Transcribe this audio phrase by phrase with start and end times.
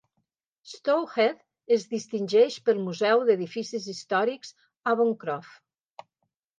[0.69, 4.57] Stoke Heath es distingeix pel Museu d'edificis històrics
[4.97, 6.07] Avoncroft.